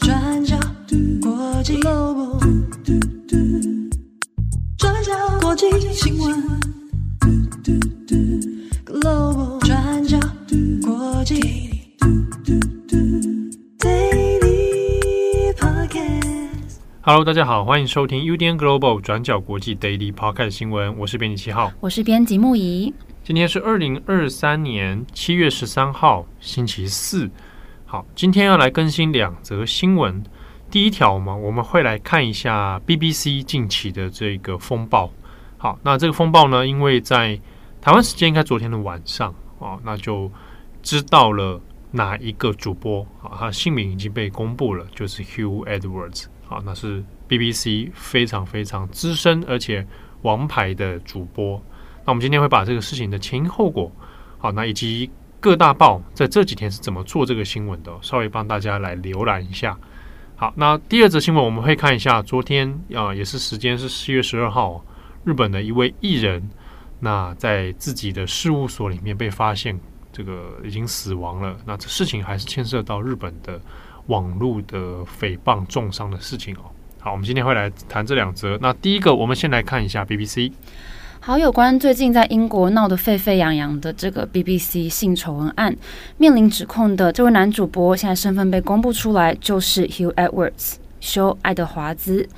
[0.00, 0.58] 转角
[1.22, 2.40] 国际 Global，
[4.76, 6.34] 转角国际新闻
[8.84, 10.18] Global，转角
[10.82, 11.36] 国际
[13.78, 16.78] Daily Podcast。
[17.02, 22.92] Hello，大家好，欢迎收听 UDN Global 转角国际 Daily Podcast 新闻，我是编辑七号，我是编辑木仪。
[23.22, 27.30] 今天是二零二三年七月十三号，星期四。
[27.92, 30.24] 好，今天要来更新两则新闻。
[30.70, 35.12] 第一条嘛，我们会来看一下 BBC 近期的这个风暴。
[35.58, 37.38] 好，那这个风暴呢，因为在
[37.82, 40.32] 台湾时间应该昨天的晚上啊，那就
[40.82, 41.60] 知道了
[41.90, 46.24] 哪一个主播啊，他姓名已经被公布了，就是 Hugh Edwards。
[46.46, 49.86] 好，那是 BBC 非常非常资深而且
[50.22, 51.62] 王牌的主播。
[52.06, 53.92] 那我们今天会把这个事情的前因后果，
[54.38, 55.10] 好，那以及
[55.42, 59.76] 各大报在这几天是怎么做这个新闻的，稍微帮大家来浏览一下。
[60.36, 64.84] 好，那第二则新闻我们会看一下，昨天啊、也是时间是四月十二号，
[65.24, 66.48] 日本的一位艺人，
[67.00, 69.76] 那在自己的事务所里面被发现
[70.12, 71.56] 这个已经死亡了。
[71.66, 73.60] 那这事情还是牵涉到日本的
[74.06, 76.70] 网络的诽谤重伤的事情哦。
[77.00, 78.56] 好，我们今天会来谈这两则。
[78.62, 80.52] 那第一个，我们先来看一下 BBC。
[81.24, 85.72] 好，有关最近在英国闹得沸沸扬扬的这个 BBC 性丑闻案，
[86.16, 92.28] 面临指控的这位男主播，现在身份被公布出来，就是 Hugh Edwards，休·爱德华兹。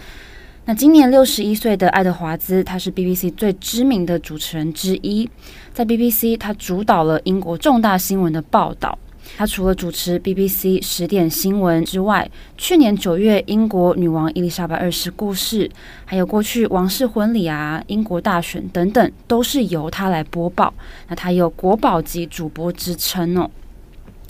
[0.67, 5.27] 那今年六十一岁的爱德华兹，他是 BBC 最知名的主持人之一，
[5.73, 8.99] 在 BBC 他主导了英国重大新闻的报道。
[9.37, 15.69] 他除了主持 BBC 十点新闻之外，去年九月英国女王伊丽莎白二世过世，
[16.05, 20.73] 还有过去王室婚礼啊、英国大选等等，都是由他来播报。
[21.09, 23.51] 那他有国宝级主播之称哦。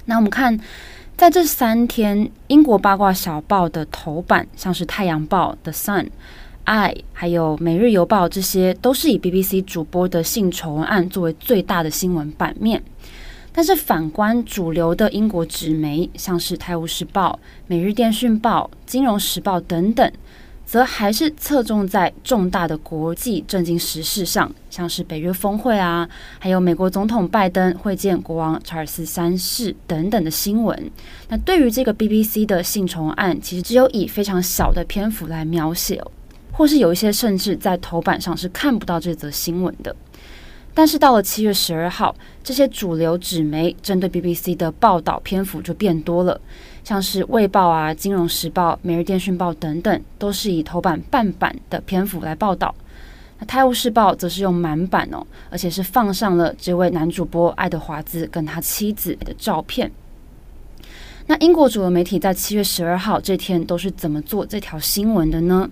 [0.07, 0.59] 那我们看，
[1.17, 6.09] 在这三天，英国八卦小报的头版，像是《太阳报》The Sun、
[6.65, 12.83] I，还有《每日邮报》，这些都是以 BBC 主播的性丑闻案作为最大的新闻版面。
[13.57, 17.39] 但是反观主流的英国纸媒，像是《泰晤士报》、
[17.69, 20.11] 《每日电讯报》、《金融时报》等等，
[20.67, 26.09] 则还是侧重在重大的国际政经时事上，像是北约峰会啊，
[26.41, 30.91] 还有美国总统拜登会见国王查尔斯三世等等的新闻。
[31.29, 36.03] 那对于这个 BBC 的性丑案，其实只有以非常小的篇幅来描写，
[36.51, 39.95] 或是有一些甚至在头版上是看不到这则新闻的。
[40.77, 42.13] 但是到了七月十二号，
[42.43, 46.41] 这些主流纸媒针对 BBC 的报道篇幅就变多了，
[46.83, 52.75] 像是《卫报》啊、《金融时报》、《每日电讯报》等等，都是以头版半版的篇幅来报道。
[53.39, 59.91] 那《泰晤士报》则是用满版哦，而且是放上了这位男主播爱德华兹跟他妻子的照片。
[61.27, 65.71] 那英国主流媒体在七月十二号这天都是怎么做这条新闻的呢？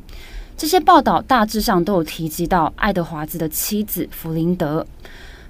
[0.56, 4.86] 这些报道大致上都有提及到爱德华兹的妻子弗林德。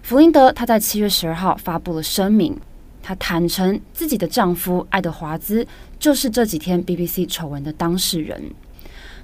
[0.02, 2.56] 弗林德她在七月十二号发布了声明，
[3.02, 5.66] 她坦承自己的丈夫爱德华兹
[5.98, 8.42] 就是这几天 BBC 丑闻的当事人。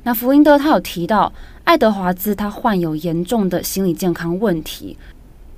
[0.03, 1.33] 那弗林德她有提到，
[1.65, 4.97] 爱德华兹他患有严重的心理健康问题，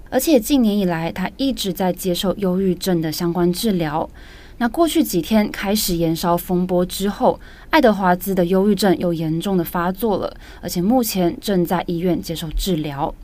[0.09, 4.09] 而且近年以来他一直在接受忧郁症的相关治疗。
[4.61, 7.41] 那过去几天开始延烧风波之后，
[7.71, 13.15] 爱德华兹的忧郁症又严重的发作了，而且目前正在医院接受治疗。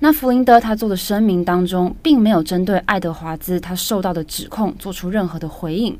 [0.00, 5.98] 那弗林德他做的声明当中，并没有针对爱德华兹他受到的指控做出任何的回应，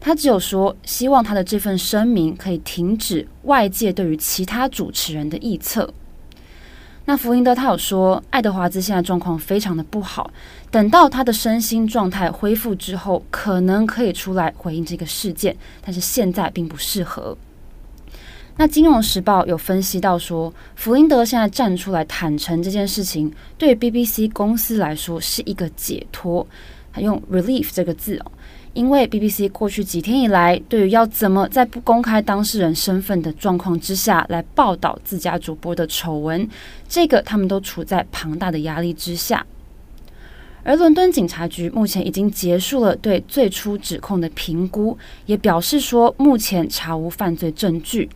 [0.00, 5.88] 他只有说希望他的这份声明可以停止外界对于其他主持人的臆测。
[7.10, 10.30] 那弗林德他有说，爱德华兹现在状况非常的不好，
[10.70, 17.36] 等到他的身心状态恢复之后，可能可以出来回应这个事件，但是现在并不适合。
[18.58, 26.46] 那《金融时报》有分析到说，弗林德现在站出来坦诚这件事情，对 BBC 公司来说是一个解脱，
[26.90, 28.32] 还用 “relief” 这个字哦。
[28.72, 36.48] 因为 BBC 过去几天以来，对于要怎么在不公开当事人身份的状况之下来报道自家主播的丑闻，
[36.88, 39.44] 这个他们都处在庞大的压力之下。
[40.62, 44.96] 而伦敦警察局目前已经结束了对最初指控的评估，
[45.26, 48.08] 也表示说目前查无犯罪证据。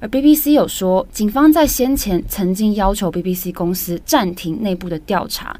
[0.00, 5.54] 而 BBC 有说，警方在先前曾经要求 BBC 公司暂停内部的调查。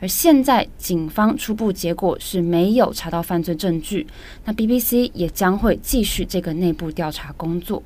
[0.00, 4.06] 而现在，警方初步结果是没有查到犯罪证据。
[4.46, 7.82] 那 BBC 也将会继续这个内部调查工作。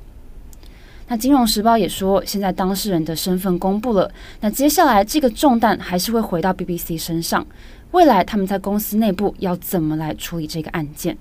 [1.07, 4.09] 那《金融时报》也说，现在当事人的身份公布了。
[4.39, 7.45] 那接下来这个重担还是会回到 BBC 身上。
[7.91, 11.17] 未来他们在公司内部要怎么来处理这个案件？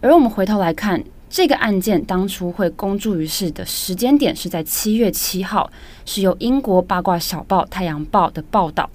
[0.00, 5.70] 而我们回头来看，这个案件当初会公诸于世的时间点是在七月七号，
[6.06, 8.88] 是由英国八卦小报《太阳报》的报道。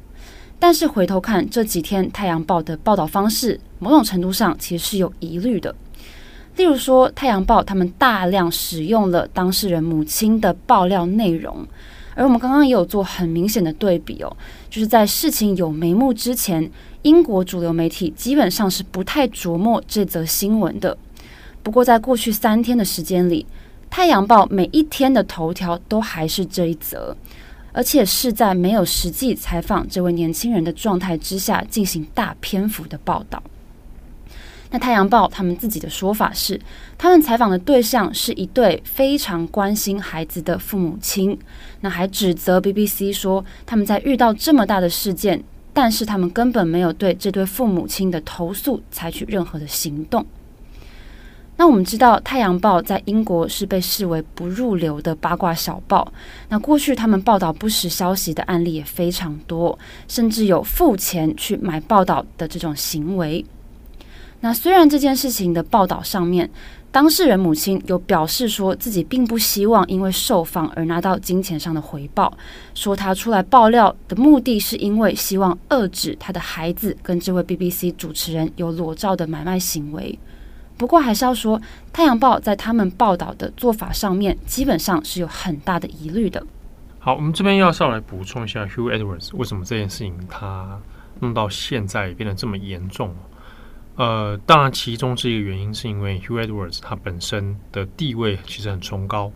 [0.68, 5.76] 但是回头看这几天《太阳报》的报道方式，某种程度上其实是有疑虑的。
[6.56, 11.64] 例如说，《太阳报》他们大量使用了当事人母亲的爆料内容，
[12.16, 16.68] 而我们刚刚也有做很明显的对比哦，就是在事情有眉目之前，
[17.04, 20.98] 英国主流媒体基本上是不太琢磨这则新闻的。
[21.62, 23.46] 不过，在过去三天的时间里，
[23.92, 27.16] 《太阳报》每一天的头条都还是这一则，
[27.76, 33.44] 而且是在没有实际采访这位年轻人的状态之下进行大篇幅的报道。
[34.72, 36.60] 那《太阳报》他们自己的说法是，
[36.98, 41.38] 他们采访的对象是一对非常关心孩子的父母亲。
[41.82, 45.44] 那还指责 BBC 说，他们在遇到这么大的事件，
[45.74, 50.26] 但是他们根本没有对这对父母亲的投诉采取任何的行动。
[51.58, 56.12] 那我们知道，《太阳报》在英国是被视为不入流的八卦小报。
[56.50, 63.46] 那过去他们报道不实消息的案例也非常多，甚至有付钱去买报道的这种行为。
[64.42, 66.50] 那虽然这件事情的报道上面，
[66.92, 72.38] 当事人母亲有表示说自己并不希望因为受访而拿到金钱上的回报，
[72.74, 80.20] 说他出来爆料的目的是因为希望遏制他的孩子跟这位 BBC 主持人有裸照的买卖行为。
[80.78, 81.60] 不过还是要说，
[81.94, 86.46] 《太阳报》在他们报道的做法上面，基本上是有很大的疑虑的。
[87.00, 90.80] 好，我们这边要上来补充一下 Hugh Edwards 为什么这件事情他
[91.20, 93.16] 弄到现在变得这么严重。
[93.96, 99.32] 呃，当然，其中这一个原因是因为 Hugh Edwards 他本身的地位其实很崇高，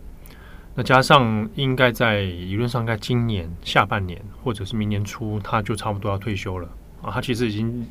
[0.74, 6.68] 那加上应该在理论上，在今年下半年或者是明年初，他就差不多要退休了
[7.00, 7.86] 啊，他其实已经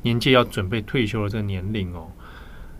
[0.00, 2.08] 年纪要准备退休了这个年龄哦。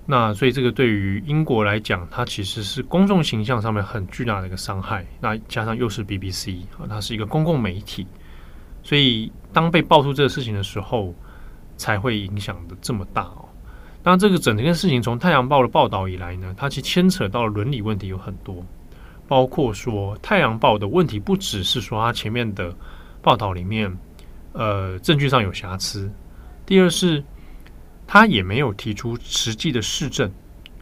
[0.07, 5.07] 那所以这个对于英国来讲，它其实是公众形象上面很巨大的一个伤害。
[5.21, 8.07] 那加上又是 BBC 啊，它是一个公共媒体，
[8.83, 11.15] 所以当被爆出这个事情的时候。
[11.77, 13.49] 才会影响的这么大哦。
[14.01, 18.65] 当然，这个整件事情从《太阳报》的报道以来呢，它其实牵扯到伦理问题有很多，
[19.27, 22.73] 包括说《太阳报》的问题不只是说它前面的
[23.21, 23.93] 报道里面，
[24.53, 26.09] 呃，证据上有瑕疵。
[26.65, 27.21] 第二是，
[28.07, 30.31] 他也没有提出实际的市证，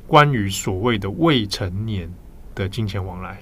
[0.07, 2.13] 关于所谓的未成年
[2.55, 3.41] 的金钱往来。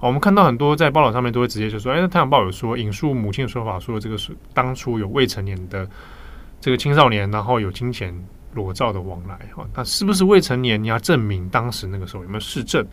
[0.00, 5.88] 我们看到很多在报道上面都会直接就说：“哎，《太阳报》有说引述母亲的说法，说这个是当初有未成年的。”
[6.62, 8.14] 这个青少年，然后有金钱
[8.52, 10.82] 裸照的往来，哈，那是不是未成年？
[10.82, 12.86] 你要证明当时那个时候有没有市证，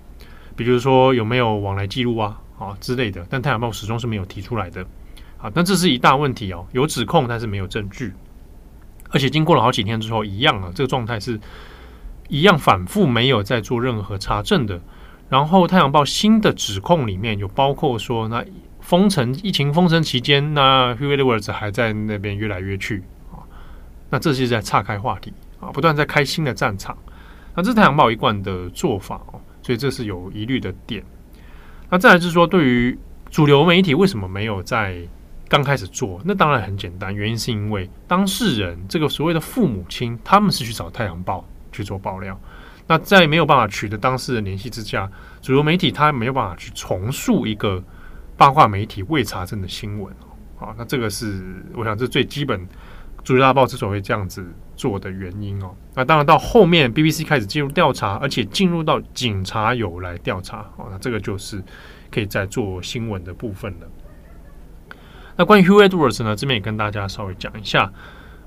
[0.55, 3.27] 比如说有没有往来记录啊，啊之类的。
[3.29, 4.81] 但太阳报始终是没有提出来的，
[5.37, 8.13] 啊，但这是一大问题哦，有指控但是没有证据，
[9.09, 11.39] 而且经过了好几天之后，一样啊，这个状态是
[12.27, 14.79] 一样反复没有在做任何查证的。
[15.29, 18.45] 然后太阳报新的指控里面有包括说，那
[18.79, 23.43] 封城疫情封城期间，那 Hugh Edwards 还在那边约来约去啊。
[24.09, 26.97] 那这是在岔开话题啊，不断在开新的战场。
[27.53, 31.03] 那这是太阳报一贯的做法哦，所以这是有疑虑的点。
[31.89, 32.97] 那再来就是说，对于
[33.29, 34.95] 主流媒体为什么没有在
[35.49, 36.21] 刚开始做？
[36.25, 42.39] 那当然很简单，原因是因为当事人这个所谓的父母亲，他们是去找太阳报去做爆料。
[42.87, 45.09] 那在没有办法取得当事人联系之下，
[45.41, 47.83] 主流媒体他没有办法去重述一个
[48.35, 50.65] 八卦媒体未查证的新闻哦。
[50.67, 52.59] 啊，那这个是我想这是最基本。
[53.29, 54.45] 《主流大报》之所以这样子
[54.77, 61.61] 做的原因哦，那当然到后面 BBC 开始进入调查，而且进入到警察有来调查哦，那这个就是
[62.09, 63.87] 可以再做新闻的部分了。
[65.37, 67.93] 那关于 Hugh Edwards 呢，这边也跟大家稍微讲一下，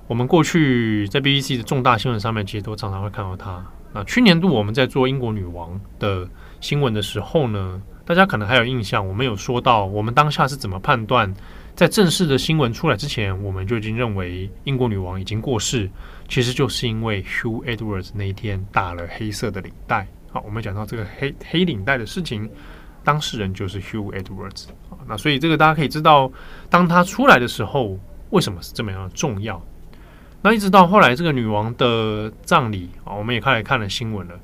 [0.09, 3.65] 我们过去在 BBC 的重大新闻上面，其实都常常会看到他。
[3.93, 6.29] 那去年度我们在做英国女王的
[6.61, 11.33] 新闻的时候呢，大家可能还有印象，我们有说到我们当下是怎么判断。
[11.77, 15.89] 在正式的新闻出来之前，我们就已经认为英国女王已经过世，
[16.29, 20.07] 其实就是因为 Hugh Edwards 那一天打了黑色的领带。
[20.31, 22.51] 好，我们讲到这个黑黑领带的事情，
[23.03, 24.67] 当事人就是 Hugh Edwards。
[25.11, 26.31] 那所以这个大家可以知道，
[26.71, 27.99] 当他出来的时候，
[28.31, 29.61] 为什么是这么样的重要？
[30.41, 34.35] 那一直到后来这个女王的葬礼啊，我们也开始看了新闻了。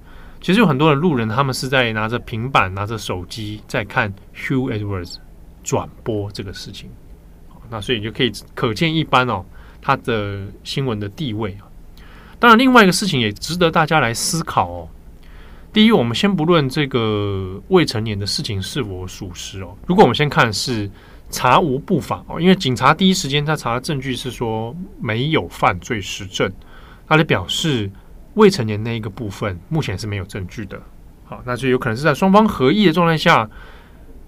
[0.41, 5.17] 其实有很多的路人，他们是在拿着平板、拿着手机在看 Hugh Edwards
[5.63, 6.91] 转播这个事情。
[7.71, 9.45] 那所以就可以可见一斑哦，
[9.81, 11.65] 他的新闻的地位啊。
[12.39, 14.89] 当然，另外一个事情也值得大家来思考哦。
[15.77, 19.77] 第一，我们先不论这个未成年的事情是否属实哦。
[19.87, 20.91] 如果我们先看是
[21.29, 26.51] 查无不法哦，因为警察第一时间他查的证据是说没有犯罪实证，
[27.07, 27.91] 他就表示
[28.37, 30.81] 未成年那一个部分，目前是没有证据的。
[31.27, 33.47] 好，那就有可能是在双方合意的状态下，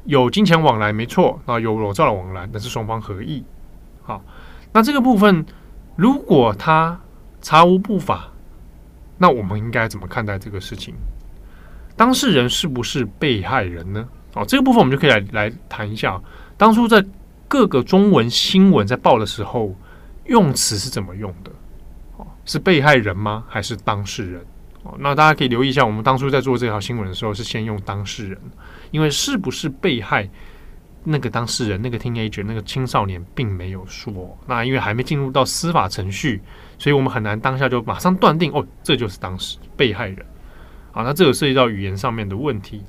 [0.05, 3.43] 有金钱往来，没错，那有裸照的往来，那是双方合意。
[4.02, 4.23] 好，
[4.75, 5.47] 那这个部分，
[5.97, 7.00] 如果他
[7.40, 8.33] 查无不法，
[9.17, 10.95] 那我们应该怎么看待这个事情？
[11.99, 14.09] 当事人是不是被害人呢？
[14.35, 16.19] 哦，这个部分我们就可以来来谈一下，
[16.57, 17.05] 当初在
[17.49, 19.75] 各个中文新闻在报的时候，
[20.26, 21.50] 用词是怎么用的？
[22.17, 23.45] 哦，是被害人吗？
[23.49, 24.40] 还是当事人？
[24.85, 28.38] 哦，那大家可以留意一下，我们当初在做这条新闻的时候，是先用当事人，
[28.93, 30.28] 因为是不是被害
[31.02, 36.40] 那个当事人，那个 teenager 那个青少年并没有说，那因为还没进入到司法程序，
[36.78, 40.25] 所以我们很难当下就马上断定哦，这就是当时被害人。
[40.99, 42.83] 啊，那这个涉及到语言上面的问题。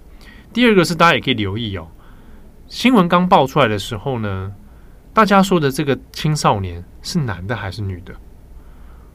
[0.51, 1.88] 第二个是大家也可以留意哦，
[2.68, 4.51] 新闻刚爆出来的时候呢，
[5.13, 8.16] 大家说的这个青少年是男的还是女的？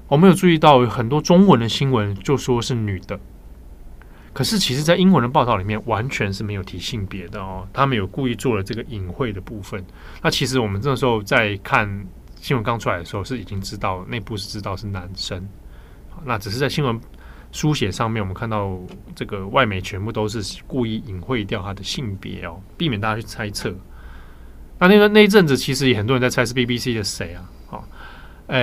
[0.07, 3.19] 我没有注意到很多中文的新闻就说是女的，
[4.33, 9.85] 可是其实在英文的报道里面完全是没有提性别的哦，他们有故意做了这个隐晦的部分。
[10.23, 15.45] 那其实我们这时候在看新闻刚出来的时候是已经知道内部是知道是男生，
[16.25, 17.01] 那只是在新闻。
[17.55, 18.77] 书写上面，我们看到
[19.15, 23.73] 这个外媒全部都是故意隐晦掉他的性别哦，避免大家去猜测。
[24.81, 27.51] 那那个那一阵子，其实也很多人在猜是 BBC 的谁啊？
[27.71, 27.85] 哦，
[28.49, 28.57] 诶、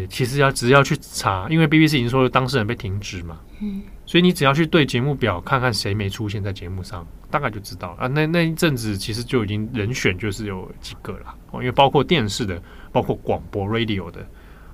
[0.00, 8.06] 欸，其实要只要去查，因为 BBC 已经说当事人被停职嘛，嗯，所以你只要去对节目表看看谁没出现在节目上，大概就知道啊。
[8.06, 14.26] 那那一阵子其实就已经人选就是有几个了哦，因为包括电视的，包括广播 Radio 的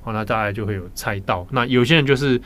[0.05, 1.45] 哦，那大家就会有猜到。
[1.51, 2.41] 那有些人就是。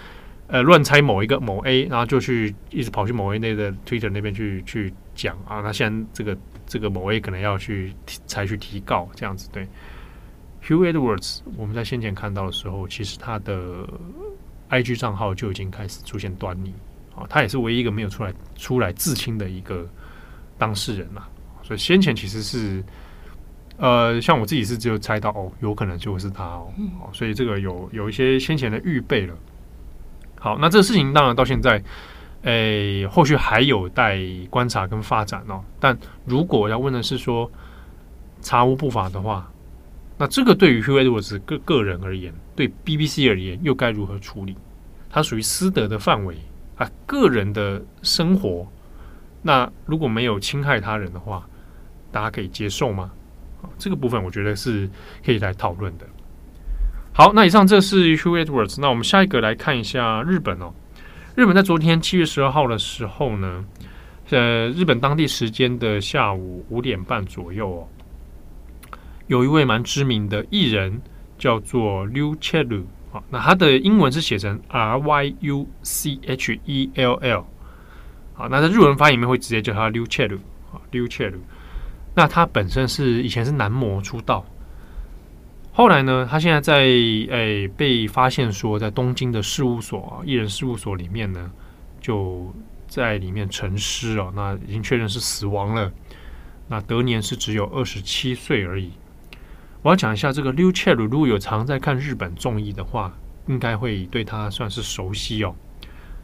[0.50, 5.60] 呃，乱猜某一个某 A，然后就去一直跑去某 A 那的 Twitter 那边去去讲啊。
[5.60, 7.94] 那现在这个这个某 A 可能要去
[8.26, 9.48] 采取提告这样子。
[9.52, 9.64] 对
[10.66, 13.88] ，Hugh Edwards，我们在先前看到的时候，其实他的
[14.70, 16.74] IG 账号就已经开始出现端倪
[17.14, 17.24] 啊。
[17.28, 19.88] 他也是唯一一个没有出来出来自清的一个
[20.58, 21.28] 当事人嘛。
[21.62, 22.82] 所以先前其实是
[23.76, 26.72] 呃，像我自己是只有猜到哦，有可能就是他哦。
[27.12, 29.34] 所以这个有有一些先前的预备了。
[30.40, 31.82] 好，那这个事情当然到现在，
[32.42, 34.18] 诶、欸，后续还有待
[34.48, 35.62] 观察跟发展哦。
[35.78, 37.48] 但如果要问的是说
[38.40, 39.52] 查无不法的话，
[40.16, 44.56] 那这个对于 Hugh Edwards 个个人而言，对 BBC 而言又该如何处理？
[45.10, 46.36] 它属于私德的范围
[46.76, 48.66] 啊，个人的生活。
[49.42, 51.46] 那如果没有侵害他人的话，
[52.10, 53.10] 大家可以接受吗？
[53.76, 54.88] 这个部分我觉得是
[55.22, 56.06] 可以来讨论的。
[57.20, 58.80] 好，那以上这是 Hugh Edwards。
[58.80, 60.72] 那我们下一个来看一下日本哦。
[61.34, 63.62] 日本在昨天七月十二号的时候呢，
[64.30, 67.88] 呃，日本当地时间的下午五点半左右哦，
[69.26, 70.98] 有一位蛮知名的艺人
[71.36, 77.44] 叫做 ryuchell 啊，那他的英文是写成 R Y U C H E L L。
[78.32, 80.38] 好，那在日文发音里面会直接叫他 ryuchell
[80.72, 81.34] 啊，ryuchell。
[82.14, 84.42] 那他本身是以前是男模出道。
[85.72, 91.50] 后来呢，他现在在诶、被发现说，在东京的事务所艺人事务所里面呢，
[92.00, 92.52] 就
[92.88, 95.90] 在里面沉尸哦，那已经确认是死亡了。
[96.68, 98.92] 那得年是只有二十七岁而已。
[99.82, 105.54] 我要讲一下这个 ryuchell，如果有常在看日本综艺的话，应该会对他算是熟悉哦。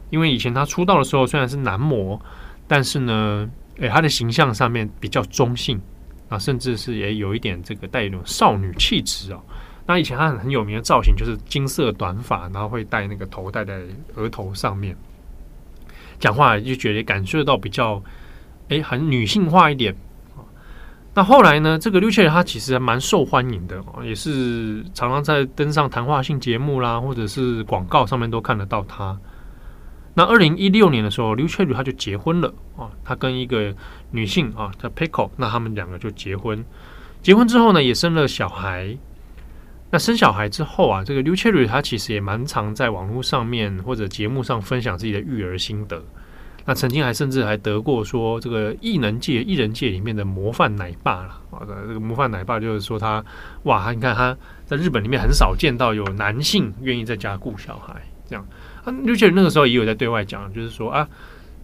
[0.09, 2.21] 因为以前他出道的时候虽然是男模，
[2.67, 5.81] 但是呢，诶、欸，他的形象上面比较中性。
[6.29, 9.41] 啊，甚至是也有一点这个带一种少女气质哦。
[9.85, 13.81] 那以前他很很有名的造型就是金色短发，然后会戴那个头戴在
[14.15, 14.95] 额头上面，
[16.19, 18.03] 讲话就觉得感受到比较
[18.69, 19.95] 哎很女性化一点。
[21.13, 29.17] 那后来呢，这个 ryuchell 他其实还蛮受欢迎的，也是常常在登上谈话性节目啦，或者是广告上面都看得到他。
[30.17, 33.71] 那二零一六年的时候，ryuchell 他就结婚了啊，他跟一个
[34.09, 36.65] 女性啊叫 Peiko，那他们两个就结婚。
[37.21, 38.97] 结婚之后呢，也生了小孩。
[39.91, 46.03] 那生小孩之后啊，这个 ryuchell 他其实也蛮常在网络上面或者节目上分享自己的育儿心得。
[46.65, 51.61] 那曾经还甚至还得过说这个艺能界、艺人界里面的模范奶爸了啊。
[51.87, 53.23] 这个模范奶爸就是说他
[53.65, 58.43] 哇，你看他在日本里面很少见到有男性愿意在家顾小孩这样。
[58.91, 61.07] Ryuchell 那个时候也有在对外讲，就是说啊，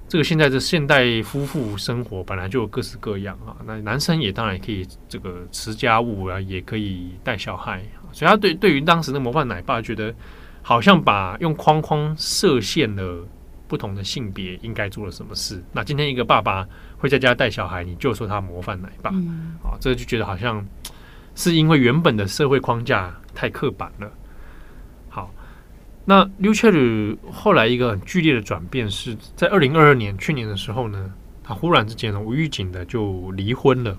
[0.07, 10.13] 这个现在的现代夫妇生活本来就各式各样啊，那男生也当然也可以这个持家务啊，也可以带小孩，所以他对对于当时的模范奶爸，觉得
[10.61, 13.25] 好像把用框框设限了
[13.67, 15.63] 不同的性别应该做了什么事。
[15.71, 20.63] 那今天一个爸爸会在家带小孩，你就说他模范奶爸，嗯、啊，这就觉得好像
[21.35, 24.11] 是因为原本的社会框架太刻板了。
[26.05, 33.91] 那 ryucheon 后来一个很剧烈的转变是在二零二二年去年的时候呢，他忽然之间呢无预警的就离婚了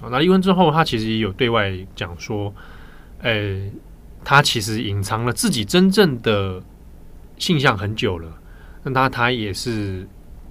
[0.00, 0.08] 啊。
[0.10, 2.54] 那离婚之后，他其实也有对外讲说，
[3.22, 3.72] 诶，
[4.24, 6.62] 他其实隐藏了自己真正的
[7.36, 8.32] 性向很久了。
[8.84, 10.08] 那他他也是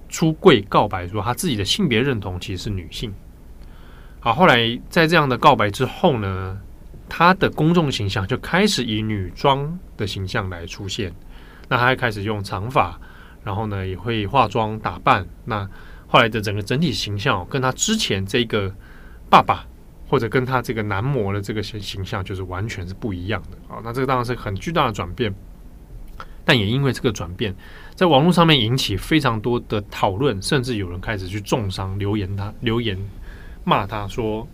[0.10, 3.14] 出柜告白说，他自己的性别认同其实是女性。
[4.20, 6.60] 好，后来在这样的告白之后呢，
[7.10, 11.12] 他的公众形象就开始以女装的形象来出现。
[11.68, 12.98] 那他还开始用长发，
[13.44, 15.28] 然后呢也会化妆打扮。
[15.44, 15.68] 那
[16.08, 18.74] 后来的整个整体形象，跟他之前这个
[19.30, 19.66] 爸爸，
[20.08, 23.82] 或者跟他这个男模的这个形形象，就是完全是不一样的啊。
[23.84, 25.34] 那这个当然是很巨大的转变。
[26.46, 27.54] 但也因为这个转变，
[27.94, 32.98] 在网络上面引起非常多的讨论，甚至有人开始去中伤留言他留言
[33.64, 34.48] 骂他说。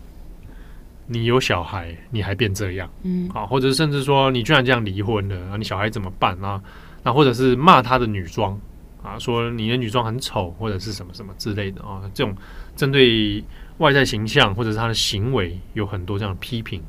[1.06, 6.60] 你有小孩，你还变这样，嗯，啊，或者甚至说你居然这样离婚了，啊，你小孩怎么办啊？
[7.02, 8.58] 那或者是骂他的女装
[9.02, 12.34] 啊，说你的女装很丑，或者是什么什么之类的啊，这种
[12.74, 13.42] 针对
[13.78, 16.82] 外在形象或者是他的行为有很多这样的批评。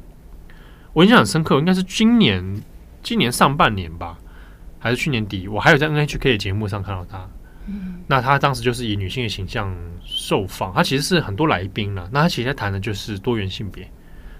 [0.93, 2.61] 我印象很深刻，应该是今年
[3.03, 4.17] 今年上半年吧，
[4.79, 7.29] 还是去年底，我还有在 NHK 的节目上看到他。
[7.67, 9.71] 嗯，那他当时就是以女性的形象
[10.03, 12.09] 受访，他其实是很多来宾了。
[12.11, 13.87] 那他其实在谈的就是多元性别。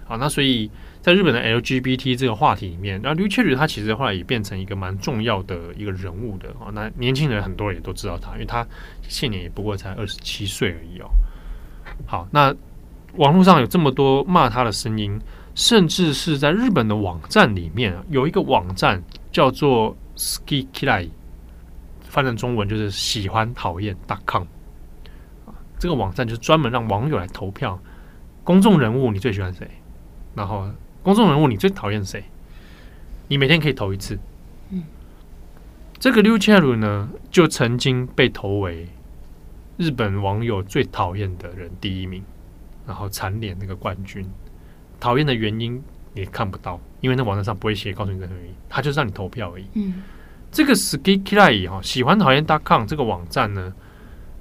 [0.08, 0.70] 好，那所以
[1.02, 6.72] 在日本的 LGBT 这个话题里面，那 ryucheon 他其实后来也变成一个蛮重要的一个人物的啊。
[6.72, 8.66] 那年轻人很多人也都知道他，因为他
[9.02, 11.10] 现年也不过才二十七岁而已哦。
[12.06, 12.54] 好，那
[13.16, 15.20] 网络上有这么多骂他的声音，
[15.54, 21.10] 甚至是在日本的网站里面有一个网站叫做 Ski Kirai，
[22.00, 23.94] 翻成中文就是喜欢讨厌
[24.26, 24.46] .com。
[25.78, 27.78] 这个网站就是专门让网友来投票，
[28.42, 29.68] 公众人物你最喜欢谁？
[30.38, 30.70] 然后，
[31.02, 32.22] 公众人物你最讨厌谁？
[33.26, 34.16] 你每天可以投一次。
[34.70, 34.84] 嗯，
[35.98, 38.86] 这个 ryucheon 呢，就曾经被投为
[39.76, 42.22] 日本网友最讨厌的人第一名，
[42.86, 44.24] 然后蝉联那个冠军。
[45.00, 45.82] 讨厌的原因
[46.14, 49.64] 你看不到，因为那网站上不会写告诉你任何原因，他就是让你投票而已。
[49.74, 50.04] 嗯，
[50.52, 53.74] 这个 Sukikirai 哈，喜欢讨厌 .com 这个网站呢，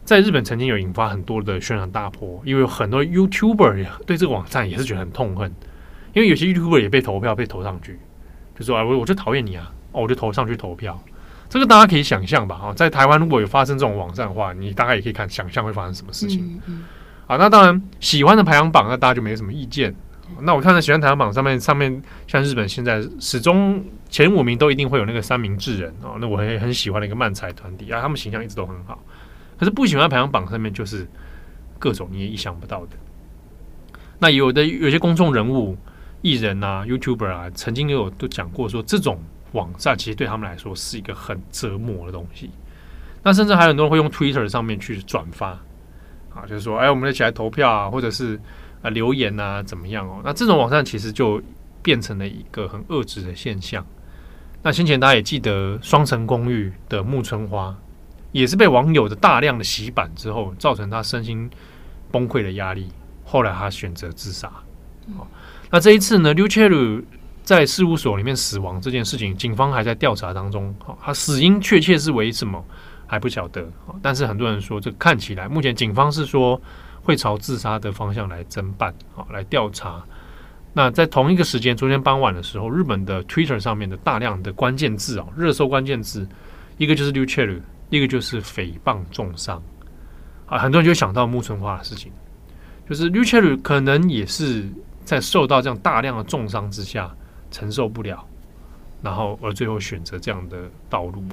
[0.06, 5.52] 在日本曾经有引发很多的宣传大波，因为有很多 YouTuber 对这个网站也是觉得很痛恨。
[6.18, 8.00] 因为有些 YouTuber 也被投票被投上去，
[8.58, 11.00] 就说啊，我我就讨厌你啊，哦，我就投上去投票。
[11.48, 12.56] 这个大家可以想象吧？
[12.56, 16.44] 啊，在台湾如果有发生这种网站的话，你大概也可以看想象会发生什么事情。
[16.44, 16.86] 嗯嗯。
[17.28, 19.94] 啊，那当然喜欢的排行榜，那大家就没什么意见。
[20.42, 29.04] 那我看到喜欢排行榜上面，上面像日本现在始终前五名都一定会有那个三明治人啊，那我很很喜欢的一个漫才团体啊，他们形象一直都很好。
[29.60, 31.08] 可是不喜欢排行榜上面就是
[31.78, 32.98] 各种你也意想不到的。
[34.18, 35.78] 那有的有些公众人物。
[36.22, 39.20] 艺人啊，YouTuber 啊，曾经有都讲过说，这种
[39.52, 42.50] 网站其实对他们来说是一个很折磨的东西。
[43.24, 45.50] 那甚至还有很多人会用 Twitter 上面去转发
[46.34, 48.40] 啊，就是说，哎，我们一起来投票啊，或者是
[48.82, 50.22] 啊留言啊，怎么样哦？
[50.24, 51.42] 那这种网站其实就
[51.82, 53.86] 变成了一个很恶质的现象。
[54.64, 57.76] 那先前大家也记得《双层公寓》的木村花，
[58.32, 61.50] 也是被网友的大量的洗版之后，造成他身心
[62.12, 62.90] 崩溃的压力，
[63.24, 64.52] 后来他选择自杀。
[65.70, 67.04] 那这一次呢，ryucheon
[67.44, 70.74] 在事务所里面死亡这件事情，警方还在调查当中。
[70.84, 72.64] 好，他死因确切是为什么
[73.06, 73.66] 还不晓得。
[74.02, 76.62] 但是很多人说，这看起来目前警方是说
[77.02, 80.04] 会朝自杀的方向来侦办，好来调查。
[80.74, 86.28] 那在同一个时间，昨天傍晚的时候，日本的 Twitter 上面的大量的关键字啊，热搜关键字，
[86.78, 89.62] 一个就是 ryucheon，一个就是诽谤重伤。
[90.46, 92.12] 啊，很多人就想到木村花的事情，
[92.90, 94.66] 就是 ryucheon 可能也是。
[95.08, 97.10] 在受到这样大量的重伤之下，
[97.50, 98.28] 承受不了，
[99.02, 101.24] 然后而最后选择这样的道路，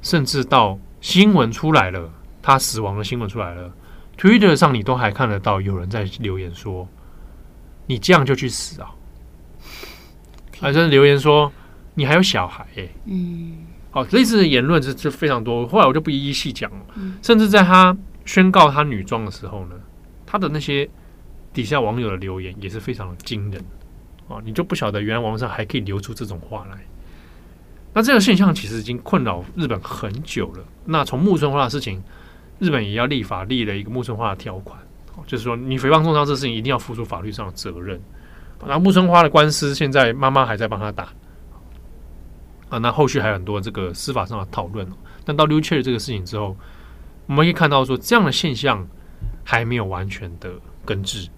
[0.00, 2.08] 甚至到新闻出来了，
[2.40, 3.68] 他死亡的新闻出来了
[4.16, 6.86] ，Twitter 上你都还看得到有人在留言说
[7.86, 8.94] ：“你这样就去死啊！”
[10.60, 11.50] 还在留言说
[11.94, 15.66] ：“你还有小孩、欸。”嗯，好，类似的言论是就非常多。
[15.66, 16.86] 后来我就不一一细讲了，
[17.22, 19.74] 甚至在他宣告他女装的时候呢，
[20.24, 20.88] 他的那些。
[21.58, 23.60] 底下网友的留言也是非常的惊人
[24.28, 24.38] 啊！
[24.44, 26.78] 你就不晓得原来网上还可以流出这种话来。
[27.92, 30.64] 那这个现象其实已经困扰日本很久了。
[30.84, 32.00] 那从木村花的事情，
[32.60, 34.78] 日本也要立法立了一个木村花的条款，
[35.26, 38.00] 就是说你诽谤重伤这事情一定要付出法律上的责任。
[38.64, 41.08] 那木村花的官司现在妈妈还在帮他打
[42.68, 42.78] 啊。
[42.78, 44.86] 那后续还有很多这个司法上的讨论。
[45.24, 46.56] 但到 ryucheon 这个事情之后，
[47.26, 48.86] 我们可以看到说这样的现象
[49.42, 50.52] 还没有完全的
[50.84, 51.28] 根治。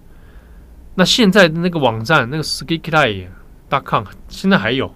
[0.94, 4.92] 那现在的那个网站，那个 Sukikirai.com 现在还有，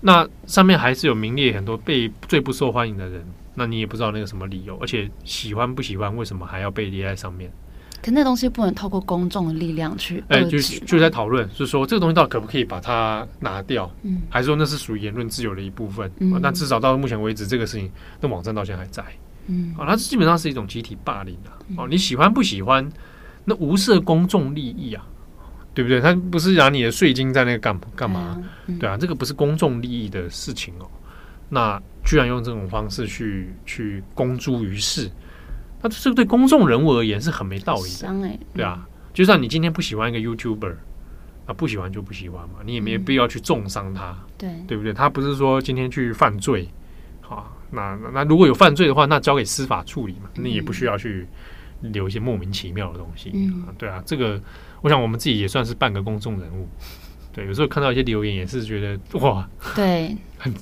[0.00, 7.50] 那上面还是有名列很多被最不受欢迎的人，那你也不知道那个什么理由，而且喜欢不喜欢，为什么还要被列在上面？
[8.02, 13.88] 可那东西不能透过公众的力量去，哎，就就在讨论，就是说这个东西到底可不可以把它拿掉？
[14.02, 16.10] 嗯，还是说那是属于言论自由的一部分？
[16.18, 17.88] 嗯，那至少到目前为止，这个事情
[18.20, 19.04] 那网站到现在还在。
[19.46, 21.54] 嗯，啊，它基本上是一种集体霸凌啊。
[21.76, 22.90] 哦，你喜欢不喜欢？
[23.44, 25.04] 那无涉公众利益啊，
[25.74, 26.00] 对不对？
[26.00, 28.42] 他不是拿你的税金在那个干干嘛？
[28.78, 30.86] 对啊，这个不是公众利益的事情哦。
[31.48, 35.10] 那居然用这种方式去去公诸于世。
[35.82, 40.76] 那这个对公众人物而言是很没道理的，欸、对啊，就算你今天不喜欢一个 YouTuber，
[41.44, 44.92] 那，不喜欢就不喜欢嘛，你也没必要去重伤他，嗯、对对不对？
[44.92, 46.68] 他不是说今天去犯罪，
[47.20, 51.26] 好，那那那如果有犯罪的话，那交给司法处理嘛，你也不需要去
[51.82, 54.40] 留一些莫名其妙的东西，嗯，对啊，这个
[54.80, 56.68] 我想我们自己也算是半个公众人物，
[57.32, 60.52] 对，有时候看到一些留言也是觉得哇，对， 很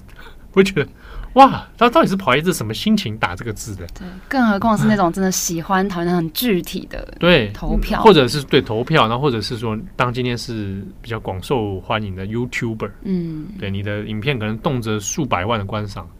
[0.53, 0.89] 会觉得。
[1.35, 3.87] 哇，他到底是跑一次什么心情打这个字的？
[3.95, 16.11] 对，更何况是那种真的喜欢讨厌很具体的对投票，或者是对投票，然后或者是说，当今天是比较广受欢迎的 YouTuber，嗯，对你的影片可能动辄数百万的观赏，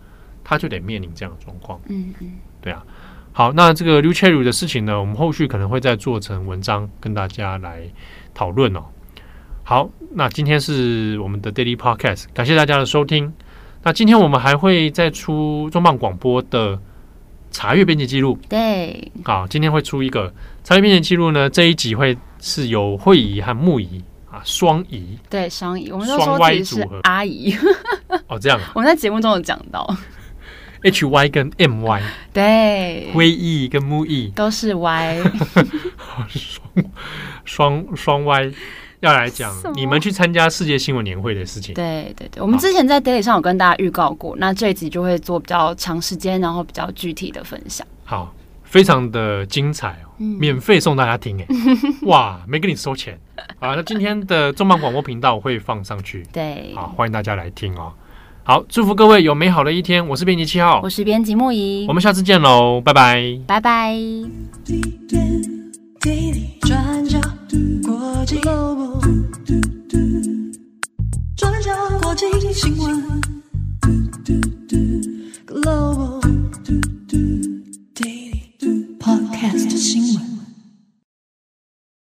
[0.45, 1.81] 他就得面临这样的状况。
[1.89, 2.81] 嗯嗯，对啊。
[3.33, 7.83] 好，那这个 Liuqiu 的事情呢，我们后续可能会再做成文章跟大家来
[8.35, 8.85] 讨论哦。
[9.63, 13.33] 好，那今天是我们的 Daily Podcast，感谢大家的收听。
[13.83, 16.79] 那今天我们还会再出重磅广播的
[17.51, 20.33] 查阅编辑记录，对，好，今天会出一个
[20.65, 21.49] 查阅编辑记录呢。
[21.49, 27.55] 这一集会是有会仪和木仪啊双仪，对，双仪，我们都说其实是阿姨
[28.27, 29.89] 哦，这样， 我们在节目中有讲到
[30.83, 35.23] H Y 跟 M Y，对，辉仪跟木仪都是 Y，
[36.29, 36.85] 双
[37.45, 38.53] 双双 Y。
[39.01, 41.75] 要来讲你们去参加世界新闻年会的事情。
[41.75, 47.87] 对对对，我们之前在 Daily 上有跟大家预告过，那这一集就会做比较长时间，然后比较具体的分享。
[48.05, 51.47] 好，非常的精彩哦，嗯、免费送大家听哎，
[52.05, 53.19] 哇，没跟你收钱。
[53.59, 56.23] 好，那今天的重磅广播频道我会放上去。
[56.31, 57.91] 对，好，欢迎大家来听哦。
[58.43, 60.07] 好，祝福各位有美好的一天。
[60.09, 63.95] 我是编辑七号，我是编辑木仪，我们下次见喽，拜拜，拜拜。
[78.99, 80.30] Podcast 新闻。